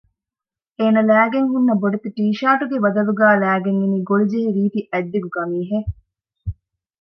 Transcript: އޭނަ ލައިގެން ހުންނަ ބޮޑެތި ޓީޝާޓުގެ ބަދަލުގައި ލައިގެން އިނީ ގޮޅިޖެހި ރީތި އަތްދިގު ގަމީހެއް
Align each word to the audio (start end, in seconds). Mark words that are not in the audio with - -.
އޭނަ 0.77 1.01
ލައިގެން 1.09 1.49
ހުންނަ 1.51 1.73
ބޮޑެތި 1.81 2.09
ޓީޝާޓުގެ 2.17 2.77
ބަދަލުގައި 2.83 3.39
ލައިގެން 3.43 3.79
އިނީ 3.81 3.99
ގޮޅިޖެހި 4.09 4.49
ރީތި 4.55 4.81
އަތްދިގު 4.91 5.29
ގަމީހެއް 5.35 5.89